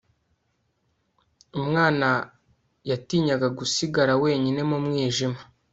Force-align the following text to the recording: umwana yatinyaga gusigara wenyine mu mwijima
umwana 1.59 2.07
yatinyaga 2.89 3.47
gusigara 3.57 4.13
wenyine 4.23 4.61
mu 4.69 4.77
mwijima 4.85 5.39